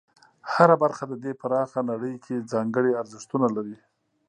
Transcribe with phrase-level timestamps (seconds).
[0.53, 3.77] هره برخه د دې پراخه نړۍ کې ځانګړي ارزښتونه لري.